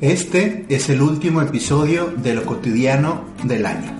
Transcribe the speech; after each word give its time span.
Este 0.00 0.64
es 0.68 0.88
el 0.90 1.02
último 1.02 1.42
episodio 1.42 2.12
de 2.16 2.32
lo 2.32 2.44
cotidiano 2.44 3.24
del 3.42 3.66
año. 3.66 3.92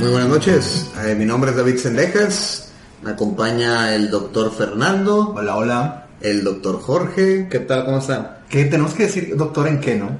Muy 0.00 0.10
buenas 0.10 0.28
noches, 0.28 0.90
Eh, 1.06 1.14
mi 1.14 1.24
nombre 1.24 1.50
es 1.50 1.56
David 1.56 1.76
Sendejas, 1.76 2.69
me 3.02 3.10
acompaña 3.10 3.94
el 3.94 4.10
doctor 4.10 4.52
Fernando, 4.52 5.32
Hola, 5.36 5.56
hola. 5.56 6.06
el 6.20 6.44
doctor 6.44 6.80
Jorge. 6.80 7.48
¿Qué 7.50 7.60
tal? 7.60 7.84
¿Cómo 7.86 7.98
están? 7.98 8.38
¿Qué 8.48 8.64
tenemos 8.66 8.94
que 8.94 9.04
decir, 9.04 9.34
doctor, 9.36 9.68
en 9.68 9.80
qué, 9.80 9.96
no? 9.96 10.10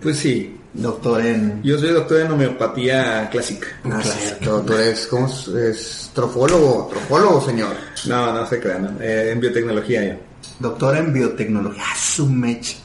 Pues 0.00 0.16
sí, 0.18 0.54
Doctor 0.74 1.24
en... 1.24 1.60
yo 1.62 1.78
soy 1.78 1.90
doctor 1.90 2.20
en 2.20 2.30
homeopatía 2.30 3.28
clásica. 3.30 3.66
Ah, 3.84 4.00
cierto, 4.02 4.52
doctor 4.58 4.80
es, 4.80 5.06
¿cómo 5.08 5.26
es? 5.26 5.48
Es 5.48 6.10
trofólogo, 6.14 6.88
trofólogo, 6.90 7.40
señor. 7.40 7.70
No, 8.06 8.32
no 8.32 8.46
se 8.46 8.60
crean, 8.60 8.82
no. 8.84 9.00
Eh, 9.00 9.32
en 9.32 9.40
biotecnología 9.40 10.04
yo. 10.04 10.14
Doctor 10.60 10.98
en 10.98 11.12
biotecnología. 11.12 11.82
Ah, 11.84 11.96
su 11.98 12.26
mecha. 12.28 12.76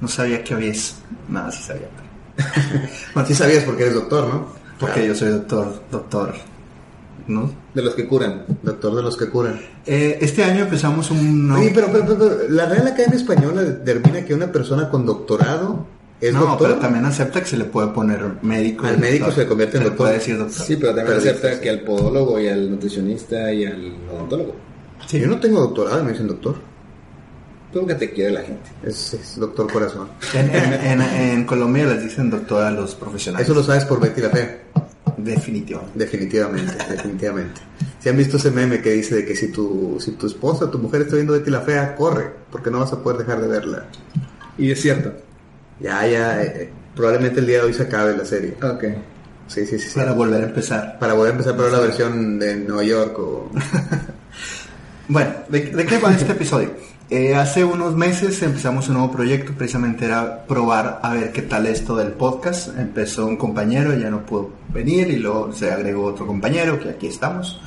No 0.00 0.06
sabía 0.08 0.44
que 0.44 0.54
había 0.54 0.70
eso. 0.72 0.94
Nada, 1.28 1.50
sí 1.50 1.62
sabía. 1.64 1.88
pero- 1.96 2.52
Bueno, 3.14 3.26
sí 3.28 3.34
sabías 3.34 3.64
porque 3.64 3.82
eres 3.84 3.94
doctor, 3.94 4.28
¿no? 4.28 4.46
Porque 4.78 5.06
yo 5.06 5.14
soy 5.14 5.30
doctor, 5.30 5.82
doctor, 5.90 6.34
¿no? 7.26 7.50
De 7.74 7.82
los 7.82 7.94
que 7.94 8.06
curan. 8.06 8.44
Doctor 8.62 8.94
de 8.96 9.02
los 9.02 9.16
que 9.16 9.28
curan. 9.28 9.60
Eh, 9.86 10.18
este 10.20 10.44
año 10.44 10.64
empezamos 10.64 11.10
un... 11.10 11.48
nuevo- 11.48 11.62
Oye, 11.62 11.72
pero, 11.74 11.88
pero, 11.92 12.04
pero, 12.06 12.18
pero, 12.18 12.36
la 12.50 12.66
Real 12.66 12.86
Academia 12.86 13.16
Española 13.16 13.62
determina 13.62 14.24
que 14.24 14.34
una 14.34 14.50
persona 14.52 14.88
con 14.90 15.04
doctorado 15.06 15.86
es 16.20 16.32
no, 16.34 16.40
doctor. 16.40 16.68
pero 16.68 16.80
también 16.80 17.04
acepta 17.04 17.40
que 17.40 17.46
se 17.46 17.56
le 17.56 17.64
puede 17.64 17.88
poner 17.88 18.20
médico. 18.42 18.86
Al 18.86 18.98
médico 18.98 19.26
doctor. 19.26 19.42
se 19.44 19.48
convierte 19.48 19.76
en 19.78 19.82
Se 19.82 19.84
le 19.84 19.90
doctor. 19.90 20.06
puede 20.06 20.18
decir 20.18 20.38
doctor. 20.38 20.66
Sí, 20.66 20.76
pero 20.76 20.88
también 20.94 21.06
Pero 21.06 21.18
acepta 21.18 21.48
dices- 21.48 21.60
que 21.62 21.70
al 21.70 21.80
podólogo 21.80 22.38
y 22.40 22.48
al 22.48 22.70
nutricionista 22.70 23.52
y 23.52 23.64
al 23.64 23.92
odontólogo. 24.12 24.54
Sí. 25.06 25.18
Yo 25.20 25.26
no 25.26 25.40
tengo 25.40 25.60
doctorado 25.60 26.00
y 26.00 26.04
me 26.04 26.12
dicen 26.12 26.28
doctor. 26.28 26.54
Todo 27.72 27.86
que 27.86 27.94
te 27.94 28.10
quiere 28.12 28.32
la 28.32 28.42
gente. 28.42 28.70
Es, 28.82 29.14
es 29.14 29.36
doctor 29.40 29.72
corazón. 29.72 30.08
En, 30.34 30.54
en- 30.54 31.00
en- 31.00 31.00
en 31.02 31.44
Colombia 31.44 31.86
les 31.86 32.02
dicen 32.04 32.28
doctor 32.30 32.62
a 32.62 32.70
los 32.70 32.94
profesionales. 32.94 33.46
Eso 33.48 33.54
lo 33.54 33.62
sabes 33.62 33.84
por 33.86 33.98
Betty 33.98 34.20
la 34.20 34.28
Fea. 34.28 34.58
Definitivamente. 35.24 35.98
Definitivamente, 35.98 36.72
definitivamente. 36.90 37.60
Si 37.98 38.08
han 38.08 38.16
visto 38.16 38.36
ese 38.36 38.50
meme 38.50 38.80
que 38.80 38.90
dice 38.90 39.16
de 39.16 39.24
que 39.24 39.36
si 39.36 39.48
tu, 39.52 39.96
si 40.00 40.12
tu 40.12 40.26
esposa, 40.26 40.70
tu 40.70 40.78
mujer 40.78 41.02
está 41.02 41.14
viendo 41.14 41.32
Betty 41.32 41.50
la 41.50 41.60
Fea, 41.60 41.94
corre, 41.94 42.30
porque 42.50 42.70
no 42.70 42.80
vas 42.80 42.92
a 42.92 43.02
poder 43.02 43.18
dejar 43.18 43.40
de 43.40 43.48
verla. 43.48 43.86
Y 44.58 44.70
es 44.70 44.80
cierto. 44.80 45.12
Ya, 45.80 46.06
ya, 46.06 46.42
eh, 46.42 46.52
eh, 46.56 46.70
probablemente 46.94 47.40
el 47.40 47.46
día 47.46 47.58
de 47.58 47.64
hoy 47.64 47.74
se 47.74 47.84
acabe 47.84 48.16
la 48.16 48.24
serie. 48.24 48.54
Ok. 48.62 48.84
Sí, 49.46 49.66
sí, 49.66 49.78
sí. 49.78 49.88
sí. 49.88 49.94
Para 49.94 50.12
volver 50.12 50.42
a 50.42 50.46
empezar. 50.46 50.98
Para 50.98 51.14
volver 51.14 51.30
a 51.30 51.32
empezar 51.32 51.56
por 51.56 51.70
la 51.70 51.80
versión 51.80 52.38
de 52.38 52.56
Nueva 52.56 52.84
York 52.84 53.18
o... 53.18 53.50
Bueno, 55.08 55.30
¿de, 55.48 55.60
de 55.66 55.84
qué 55.84 55.98
va 55.98 56.14
este 56.14 56.32
episodio? 56.32 56.70
Eh, 57.14 57.34
hace 57.34 57.62
unos 57.62 57.94
meses 57.94 58.40
empezamos 58.42 58.88
un 58.88 58.94
nuevo 58.94 59.12
proyecto, 59.12 59.52
precisamente 59.52 60.06
era 60.06 60.46
probar 60.46 60.98
a 61.02 61.12
ver 61.12 61.30
qué 61.30 61.42
tal 61.42 61.66
esto 61.66 61.94
del 61.94 62.12
podcast. 62.12 62.68
Empezó 62.78 63.26
un 63.26 63.36
compañero, 63.36 63.94
ya 63.98 64.08
no 64.08 64.24
pudo 64.24 64.48
venir 64.72 65.08
y 65.10 65.16
luego 65.16 65.52
se 65.52 65.70
agregó 65.70 66.06
otro 66.06 66.26
compañero, 66.26 66.80
que 66.80 66.88
aquí 66.88 67.08
estamos. 67.08 67.60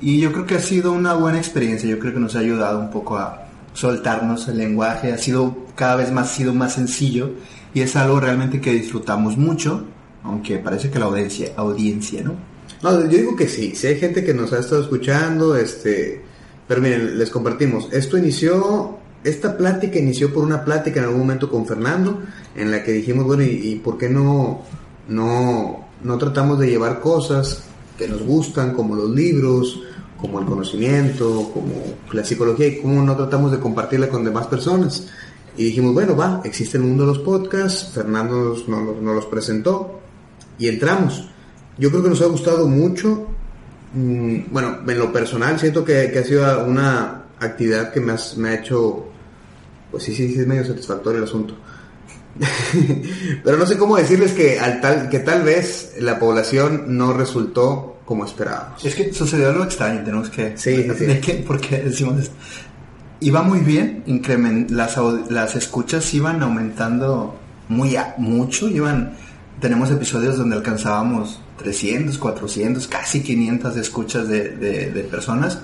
Y 0.00 0.18
yo 0.18 0.32
creo 0.32 0.46
que 0.46 0.56
ha 0.56 0.60
sido 0.60 0.90
una 0.90 1.14
buena 1.14 1.38
experiencia, 1.38 1.88
yo 1.88 2.00
creo 2.00 2.12
que 2.12 2.18
nos 2.18 2.34
ha 2.34 2.40
ayudado 2.40 2.80
un 2.80 2.90
poco 2.90 3.16
a 3.16 3.46
soltarnos 3.72 4.48
el 4.48 4.58
lenguaje, 4.58 5.12
ha 5.12 5.18
sido 5.18 5.56
cada 5.76 5.94
vez 5.94 6.10
más, 6.10 6.32
sido 6.32 6.52
más 6.52 6.72
sencillo 6.72 7.30
y 7.72 7.82
es 7.82 7.94
algo 7.94 8.18
realmente 8.18 8.60
que 8.60 8.72
disfrutamos 8.72 9.36
mucho, 9.36 9.84
aunque 10.24 10.58
parece 10.58 10.90
que 10.90 10.98
la 10.98 11.04
audiencia, 11.04 11.52
audiencia, 11.56 12.20
¿no? 12.24 12.34
No, 12.82 13.00
yo 13.02 13.16
digo 13.16 13.36
que 13.36 13.46
sí, 13.46 13.76
si 13.76 13.86
hay 13.86 14.00
gente 14.00 14.24
que 14.24 14.34
nos 14.34 14.52
ha 14.52 14.58
estado 14.58 14.82
escuchando, 14.82 15.54
este... 15.56 16.26
Pero 16.68 16.80
miren, 16.82 17.18
les 17.18 17.30
compartimos. 17.30 17.88
Esto 17.92 18.18
inició, 18.18 18.98
esta 19.24 19.56
plática 19.56 19.98
inició 19.98 20.32
por 20.32 20.44
una 20.44 20.64
plática 20.64 21.00
en 21.00 21.06
algún 21.06 21.20
momento 21.20 21.50
con 21.50 21.66
Fernando, 21.66 22.20
en 22.54 22.70
la 22.70 22.84
que 22.84 22.92
dijimos, 22.92 23.24
bueno, 23.24 23.42
¿y, 23.42 23.46
y 23.72 23.74
por 23.76 23.96
qué 23.98 24.08
no, 24.10 24.60
no, 25.08 25.88
no 26.04 26.18
tratamos 26.18 26.58
de 26.58 26.68
llevar 26.68 27.00
cosas 27.00 27.62
que 27.96 28.06
nos 28.06 28.22
gustan, 28.22 28.74
como 28.74 28.94
los 28.94 29.10
libros, 29.10 29.80
como 30.20 30.40
el 30.40 30.46
conocimiento, 30.46 31.50
como 31.54 31.72
la 32.12 32.24
psicología, 32.24 32.66
y 32.68 32.80
cómo 32.80 33.02
no 33.02 33.16
tratamos 33.16 33.50
de 33.50 33.58
compartirla 33.58 34.08
con 34.08 34.24
demás 34.24 34.46
personas? 34.46 35.06
Y 35.56 35.64
dijimos, 35.64 35.94
bueno, 35.94 36.14
va, 36.14 36.40
existe 36.44 36.76
el 36.76 36.84
mundo 36.84 37.04
de 37.04 37.08
los 37.14 37.18
podcasts, 37.20 37.90
Fernando 37.92 38.36
nos, 38.50 38.68
nos- 38.68 39.00
nos 39.02 39.14
los 39.16 39.26
presentó 39.26 40.00
y 40.58 40.68
entramos. 40.68 41.28
Yo 41.78 41.90
creo 41.90 42.02
que 42.02 42.10
nos 42.10 42.20
ha 42.22 42.26
gustado 42.26 42.68
mucho. 42.68 43.26
Mm, 43.94 44.40
Bueno, 44.50 44.78
en 44.86 44.98
lo 44.98 45.12
personal 45.12 45.58
siento 45.58 45.84
que, 45.84 46.10
que 46.12 46.18
ha 46.20 46.24
sido 46.24 46.64
una 46.64 47.22
actividad 47.40 47.92
que 47.92 48.00
me, 48.00 48.12
has- 48.12 48.36
me 48.36 48.50
ha 48.50 48.54
hecho, 48.54 49.08
pues 49.90 50.02
sí, 50.04 50.14
sí, 50.14 50.32
sí, 50.32 50.40
es 50.40 50.46
medio 50.46 50.64
satisfactorio 50.64 51.18
el 51.18 51.24
asunto. 51.24 51.54
Pero 53.44 53.56
no 53.56 53.66
sé 53.66 53.76
cómo 53.78 53.96
decirles 53.96 54.32
que, 54.32 54.58
al 54.58 54.80
tal, 54.80 55.08
que 55.08 55.18
tal 55.20 55.42
vez 55.42 55.94
la 56.00 56.18
población 56.18 56.84
no 56.96 57.12
resultó 57.12 57.96
como 58.04 58.24
esperábamos. 58.24 58.84
Es 58.84 58.94
que 58.94 59.12
sucedió 59.12 59.48
algo 59.50 59.64
extraño, 59.64 60.02
tenemos 60.04 60.30
que... 60.30 60.56
Sí, 60.56 60.88
sí. 60.96 61.04
¿De 61.04 61.20
qué? 61.20 61.34
¿Por 61.46 61.60
qué 61.60 61.78
decimos 61.82 62.18
esto? 62.20 62.34
Iba 63.20 63.42
muy 63.42 63.60
bien, 63.60 64.04
incremen- 64.06 64.68
las, 64.70 64.96
las 65.30 65.56
escuchas 65.56 66.12
iban 66.14 66.42
aumentando 66.42 67.34
muy 67.68 67.96
a- 67.96 68.14
mucho, 68.18 68.68
iban... 68.68 69.14
Tenemos 69.60 69.90
episodios 69.90 70.38
donde 70.38 70.54
alcanzábamos 70.56 71.40
300, 71.58 72.16
400, 72.16 72.88
casi 72.88 73.22
500 73.22 73.76
escuchas 73.76 74.28
de, 74.28 74.50
de- 74.50 75.04
personas 75.04 75.58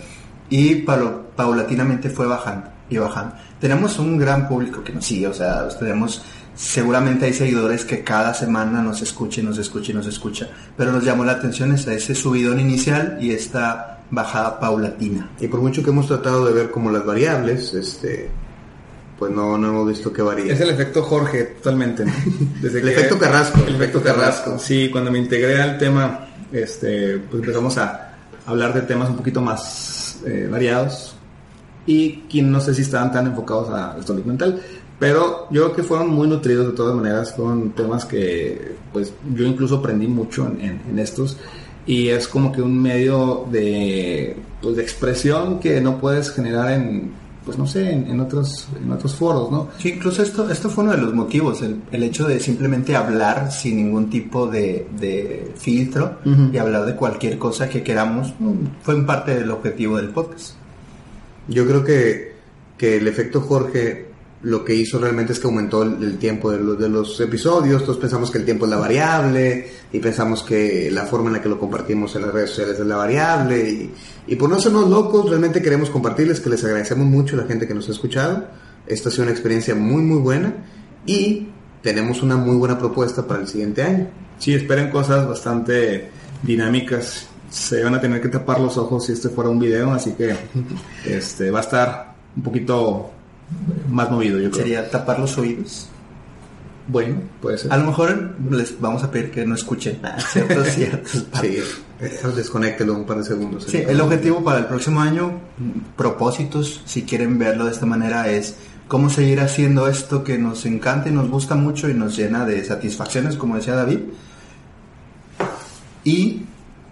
y 0.51 0.83
palo- 0.83 1.23
paulatinamente 1.35 2.11
fue 2.11 2.27
bajando 2.27 2.69
y 2.91 2.99
bajando. 2.99 3.35
Tenemos 3.61 3.99
un 3.99 4.19
gran 4.19 4.47
público 4.49 4.85
que 4.85 4.93
nos 4.93 5.07
sigue, 5.07 5.27
o 5.29 5.33
sea, 5.35 5.67
tenemos 5.79 6.23
seguramente 6.55 7.25
hay 7.27 7.33
seguidores 7.33 7.85
que 7.85 8.05
cada 8.05 8.33
semana 8.35 8.83
nos 8.83 9.01
escucha 9.03 9.41
y 9.41 9.45
nos 9.45 9.59
escucha 9.59 9.93
y 9.93 9.95
nos 9.95 10.07
escucha, 10.07 10.49
pero 10.77 10.93
nos 10.93 11.03
llamó 11.05 11.25
la 11.25 11.33
atención 11.33 11.73
ese 11.73 12.15
subidón 12.15 12.61
inicial 12.61 13.17
y 13.21 13.31
esta 13.33 14.01
bajada 14.11 14.61
paulatina. 14.61 15.31
Y 15.41 15.49
por 15.49 15.61
mucho 15.61 15.83
que 15.83 15.91
hemos 15.91 16.07
tratado 16.07 16.45
de 16.47 16.53
ver 16.53 16.71
como 16.71 16.91
las 16.91 17.05
variables, 17.05 17.73
este, 17.75 18.31
pues 19.25 19.33
no, 19.37 19.57
no 19.59 19.69
hemos 19.69 19.89
visto 19.89 20.13
que 20.13 20.23
varía. 20.23 20.53
Es 20.53 20.61
el 20.61 20.71
efecto 20.71 21.03
Jorge, 21.03 21.43
totalmente. 21.45 22.05
¿no? 22.05 22.13
Desde 22.61 22.81
El 22.83 22.89
efecto 22.89 23.19
Carrasco. 23.19 23.61
El 23.67 23.77
efecto 23.77 24.03
Carrasco. 24.03 24.59
Sí, 24.59 24.89
cuando 24.91 25.11
me 25.11 25.19
integré 25.19 25.61
al 25.61 25.79
tema, 25.79 26.27
este, 26.53 27.19
pues 27.19 27.43
empezamos 27.43 27.79
a 27.79 28.15
hablar 28.47 28.75
de 28.75 28.83
temas 28.83 29.09
un 29.09 29.17
poquito 29.17 29.41
más 29.41 30.21
eh, 30.27 30.49
variados 30.51 31.15
y 31.87 32.13
que 32.29 32.43
no 32.43 32.61
sé 32.61 32.75
si 32.75 32.83
estaban 32.83 33.13
tan 33.13 33.27
enfocados 33.27 33.69
a 33.71 33.97
la 33.97 34.03
salud 34.03 34.25
mental, 34.25 34.61
pero 34.99 35.47
yo 35.51 35.65
creo 35.65 35.77
que 35.77 35.83
fueron 35.83 36.09
muy 36.11 36.29
nutridos 36.29 36.67
de 36.69 36.73
todas 36.73 36.95
maneras, 36.95 37.35
fueron 37.35 37.71
temas 37.73 38.05
que 38.05 38.75
pues 38.93 39.13
yo 39.35 39.45
incluso 39.45 39.77
aprendí 39.77 40.07
mucho 40.07 40.47
en, 40.47 40.61
en- 40.61 40.83
en 40.91 40.99
estos 40.99 41.37
y 41.87 42.09
es 42.09 42.27
como 42.29 42.53
que 42.53 42.63
un 42.63 42.81
medio 42.81 43.47
de, 43.51 44.37
pues, 44.63 44.77
de 44.77 44.83
expresión 44.83 45.61
que 45.61 45.81
no 45.83 45.99
puedes 45.99 46.31
generar 46.31 46.73
en, 46.73 47.13
pues 47.45 47.59
no 47.59 47.67
sé, 47.67 47.93
en, 47.93 48.09
en 48.09 48.21
otros, 48.21 48.69
en 48.83 48.91
otros 48.91 49.15
foros, 49.15 49.51
¿no? 49.51 49.69
Sí, 49.79 49.91
incluso 49.91 50.23
esto, 50.23 50.51
esto 50.51 50.71
fue 50.71 50.85
uno 50.85 50.93
de 50.95 50.99
los 50.99 51.13
motivos, 51.13 51.63
el, 51.63 51.83
el 51.93 52.03
hecho 52.03 52.27
de 52.27 52.41
simplemente 52.41 52.97
hablar 52.97 53.53
sin 53.53 53.77
ningún 53.77 54.09
tipo 54.09 54.47
de, 54.47 54.89
de 54.99 55.53
filtro 55.57 56.19
y 56.53 56.57
hablar 56.57 56.87
de 56.87 56.97
cualquier 56.97 57.39
cosa 57.39 57.69
que 57.69 57.83
queramos, 57.83 58.35
mm, 58.39 58.83
fue 58.83 58.95
en 58.95 59.07
parte 59.07 59.35
del 59.35 59.51
objetivo 59.51 59.97
del 59.99 60.09
podcast. 60.09 60.55
Yo 61.49 61.67
creo 61.67 61.85
que, 61.85 62.35
que 62.79 62.97
el 62.97 63.07
efecto 63.07 63.41
Jorge 63.41 64.14
lo 64.45 64.65
que 64.65 64.75
hizo 64.75 64.99
realmente 64.99 65.33
es 65.33 65.41
que 65.41 65.47
aumentó 65.47 65.83
el, 65.83 66.19
tiempo 66.19 66.51
de 66.51 66.59
los, 66.59 66.79
de 66.79 66.89
los 66.89 67.19
episodios. 67.21 67.83
Todos 67.83 67.99
pensamos 67.99 68.31
que 68.31 68.39
el 68.39 68.45
tiempo 68.45 68.67
es 68.67 68.71
la 68.71 68.77
variable 68.77 69.69
y 69.91 69.99
pensamos 69.99 70.43
que 70.43 70.91
la 70.91 71.07
forma 71.07 71.29
en 71.29 71.35
la 71.35 71.43
que 71.43 71.49
lo 71.49 71.59
compartimos 71.59 72.15
en 72.15 72.23
las 72.23 72.33
redes 72.33 72.51
sociales 72.51 72.79
es 72.79 72.87
la 72.87 72.97
variable. 72.97 73.71
Y, 73.71 73.95
y 74.27 74.37
por 74.37 74.51
no 74.51 74.61
sernos 74.61 74.89
locos, 74.89 75.29
realmente 75.29 75.63
queremos 75.63 75.89
compartirles 75.89 76.41
que 76.41 76.51
les 76.51 76.63
agradecemos 76.63 77.07
mucho 77.07 77.37
a 77.37 77.41
la 77.41 77.47
gente 77.47 77.67
que 77.67 77.75
nos 77.75 77.89
ha 77.89 77.93
escuchado. 77.93 78.47
Esta 78.87 79.09
ha 79.09 79.13
sido 79.13 79.25
una 79.25 79.33
experiencia 79.33 79.75
muy, 79.75 80.03
muy 80.03 80.19
buena 80.19 80.55
y 81.07 81.49
tenemos 81.83 82.23
una 82.23 82.37
muy 82.37 82.57
buena 82.57 82.79
propuesta 82.79 83.27
para 83.27 83.41
el 83.41 83.49
siguiente 83.49 83.83
año. 83.83 84.09
Sí, 84.39 84.53
esperen 84.53 84.91
cosas 84.91 85.27
bastante 85.27 86.11
dinámicas. 86.43 87.29
Se 87.49 87.83
van 87.83 87.95
a 87.95 88.01
tener 88.01 88.21
que 88.21 88.29
tapar 88.29 88.61
los 88.61 88.77
ojos 88.77 89.07
si 89.07 89.13
este 89.13 89.31
fuera 89.31 89.49
un 89.49 89.59
video, 89.59 89.93
así 89.93 90.13
que 90.13 90.35
este 91.07 91.51
va 91.51 91.61
a 91.61 91.63
estar 91.63 92.15
un 92.37 92.43
poquito 92.43 93.11
más 93.89 94.11
movido, 94.11 94.39
yo 94.39 94.51
creo. 94.51 94.63
Sería 94.63 94.91
tapar 94.91 95.19
los 95.19 95.37
oídos. 95.39 95.89
Bueno, 96.87 97.17
puede 97.41 97.59
ser. 97.59 97.73
A 97.73 97.79
lo 97.79 97.87
mejor 97.87 98.35
les 98.51 98.79
vamos 98.81 99.03
a 99.05 99.11
pedir 99.11 99.31
que 99.31 99.47
no 99.47 99.55
escuchen 99.55 100.01
ciertos, 100.31 100.69
ciertos 100.75 101.27
Sí, 101.41 101.59
desconéctelo 102.37 102.95
un 102.95 103.07
par 103.07 103.19
de 103.19 103.25
segundos. 103.25 103.65
Sí, 103.65 103.79
el 103.79 104.01
objetivo 104.01 104.45
para 104.45 104.59
el 104.59 104.67
próximo 104.67 105.01
año, 105.01 105.41
propósitos, 105.97 106.83
si 106.85 107.05
quieren 107.05 107.39
verlo 107.39 107.65
de 107.65 107.73
esta 107.73 107.87
manera, 107.87 108.29
es 108.29 108.57
cómo 108.87 109.09
seguir 109.09 109.41
haciendo 109.41 109.89
esto 109.89 110.25
que 110.25 110.37
nos 110.37 110.67
encanta 110.67 111.09
y 111.09 111.13
nos 111.13 111.31
gusta 111.31 111.55
mucho 111.55 111.89
y 111.89 111.95
nos 111.95 112.17
llena 112.17 112.45
de 112.45 112.63
satisfacciones, 112.65 113.37
como 113.37 113.57
decía 113.57 113.75
David. 113.75 114.01
Y 116.05 116.43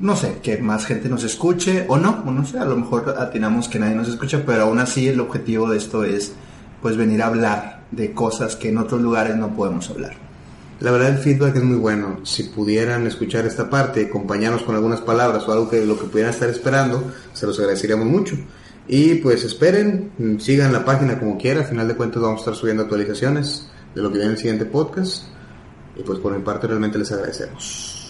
no 0.00 0.16
sé, 0.16 0.38
que 0.42 0.58
más 0.58 0.86
gente 0.86 1.08
nos 1.08 1.24
escuche 1.24 1.86
o 1.88 1.96
no, 1.96 2.24
no 2.24 2.44
sé, 2.44 2.58
a 2.58 2.64
lo 2.64 2.76
mejor 2.76 3.14
atinamos 3.18 3.68
que 3.68 3.78
nadie 3.78 3.94
nos 3.94 4.08
escucha, 4.08 4.42
pero 4.44 4.62
aún 4.64 4.78
así 4.78 5.08
el 5.08 5.20
objetivo 5.20 5.70
de 5.70 5.78
esto 5.78 6.04
es 6.04 6.32
pues 6.80 6.96
venir 6.96 7.22
a 7.22 7.26
hablar 7.26 7.84
de 7.92 8.12
cosas 8.12 8.56
que 8.56 8.70
en 8.70 8.78
otros 8.78 9.00
lugares 9.00 9.36
no 9.36 9.54
podemos 9.54 9.88
hablar. 9.90 10.14
La 10.80 10.90
verdad 10.90 11.10
el 11.10 11.18
feedback 11.18 11.54
es 11.54 11.62
muy 11.62 11.76
bueno. 11.76 12.18
Si 12.24 12.44
pudieran 12.44 13.06
escuchar 13.06 13.46
esta 13.46 13.70
parte 13.70 14.06
acompañarnos 14.06 14.64
con 14.64 14.74
algunas 14.74 15.00
palabras 15.00 15.46
o 15.46 15.52
algo 15.52 15.70
que 15.70 15.86
lo 15.86 15.96
que 15.96 16.06
pudieran 16.06 16.32
estar 16.32 16.48
esperando, 16.48 17.04
se 17.32 17.46
los 17.46 17.56
agradeceríamos 17.60 18.06
mucho. 18.06 18.36
Y 18.88 19.14
pues 19.16 19.44
esperen, 19.44 20.10
sigan 20.40 20.72
la 20.72 20.84
página 20.84 21.20
como 21.20 21.38
quiera, 21.38 21.60
al 21.60 21.66
final 21.66 21.86
de 21.86 21.94
cuentas 21.94 22.20
vamos 22.20 22.40
a 22.40 22.42
estar 22.42 22.56
subiendo 22.56 22.82
actualizaciones 22.82 23.68
de 23.94 24.02
lo 24.02 24.08
que 24.08 24.14
viene 24.14 24.26
en 24.26 24.32
el 24.32 24.38
siguiente 24.38 24.64
podcast. 24.64 25.26
Y 25.94 26.02
pues 26.02 26.18
por 26.18 26.36
mi 26.36 26.42
parte 26.42 26.66
realmente 26.66 26.98
les 26.98 27.12
agradecemos. 27.12 28.01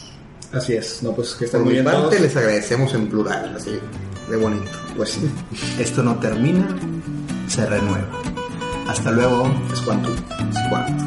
Así 0.52 0.75
es, 0.75 1.02
no, 1.02 1.12
pues 1.14 1.34
que 1.34 1.46
estén 1.46 1.60
Por 1.60 1.64
muy 1.66 1.75
mi 1.76 1.81
bien 1.81 1.84
parte 1.87 2.16
todos. 2.16 2.20
les 2.20 2.37
agradecemos 2.37 2.93
en 2.94 3.08
plural, 3.08 3.54
así 3.56 3.78
de 4.28 4.37
bonito. 4.37 4.70
Pues 4.96 5.19
Esto 5.78 6.02
no 6.02 6.16
termina, 6.16 6.69
se 7.49 7.64
renueva. 7.66 8.06
Hasta 8.87 9.10
luego. 9.12 9.50
es 9.72 9.81
cuanto. 9.81 10.10
Es 10.10 10.58
cuanto. 10.69 11.04